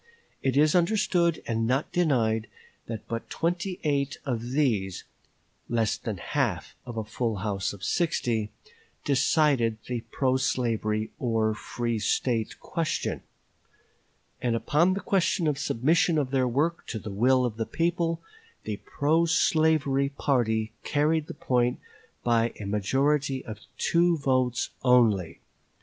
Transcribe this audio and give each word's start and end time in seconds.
It 0.41 0.57
is 0.57 0.73
understood, 0.73 1.43
and 1.45 1.67
not 1.67 1.91
denied, 1.91 2.47
that 2.87 3.07
but 3.07 3.29
twenty 3.29 3.79
eight 3.83 4.17
of 4.25 4.41
these 4.49 5.03
less 5.69 5.95
than 5.95 6.17
half 6.17 6.75
of 6.87 6.97
a 6.97 7.03
full 7.03 7.35
house 7.45 7.71
of 7.71 7.83
sixty 7.83 8.49
decided 9.05 9.77
the 9.85 10.01
pro 10.11 10.37
slavery 10.37 11.11
or 11.19 11.53
free 11.53 11.99
State 11.99 12.59
question; 12.59 13.21
and 14.41 14.55
upon 14.55 14.95
the 14.95 15.01
question 15.01 15.45
of 15.45 15.59
submission 15.59 16.17
of 16.17 16.31
their 16.31 16.47
work 16.47 16.87
to 16.87 16.97
the 16.97 17.11
will 17.11 17.45
of 17.45 17.57
the 17.57 17.67
people, 17.67 18.23
the 18.63 18.77
pro 18.77 19.25
slavery 19.25 20.09
party 20.09 20.71
carried 20.83 21.27
the 21.27 21.35
point 21.35 21.79
by 22.23 22.53
a 22.59 22.65
majority 22.65 23.45
of 23.45 23.59
two 23.77 24.17
votes 24.17 24.71
only. 24.81 25.41